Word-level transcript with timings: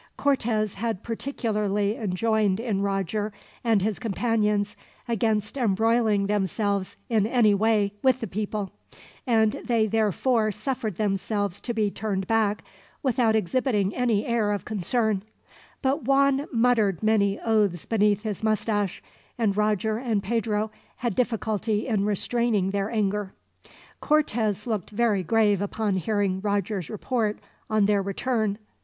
Cortez 0.17 0.73
had 0.77 1.03
particularly 1.03 1.95
enjoined 1.95 2.59
in 2.59 2.81
Roger 2.81 3.31
and 3.63 3.83
his 3.83 3.99
companions 3.99 4.75
against 5.07 5.57
embroiling 5.59 6.25
themselves, 6.25 6.95
in 7.07 7.27
any 7.27 7.53
way, 7.53 7.93
with 8.01 8.19
the 8.19 8.25
people; 8.25 8.71
and 9.27 9.61
they 9.63 9.85
therefore 9.85 10.51
suffered 10.51 10.95
themselves 10.97 11.61
to 11.61 11.71
be 11.71 11.91
turned 11.91 12.25
back, 12.25 12.63
without 13.03 13.35
exhibiting 13.35 13.93
any 13.93 14.25
air 14.25 14.51
of 14.53 14.65
concern; 14.65 15.21
but 15.83 16.05
Juan 16.05 16.47
muttered 16.51 17.03
many 17.03 17.39
oaths 17.39 17.85
beneath 17.85 18.23
his 18.23 18.41
mustache, 18.41 19.03
and 19.37 19.55
Roger 19.55 19.99
and 19.99 20.23
Pedro 20.23 20.71
had 20.95 21.13
difficulty 21.13 21.85
in 21.85 22.05
restraining 22.05 22.71
their 22.71 22.89
anger. 22.89 23.35
Cortez 23.99 24.65
looked 24.65 24.89
very 24.89 25.21
grave 25.21 25.61
upon 25.61 25.97
hearing 25.97 26.41
Roger's 26.41 26.89
report, 26.89 27.37
on 27.69 27.85
their 27.85 28.01
return. 28.01 28.57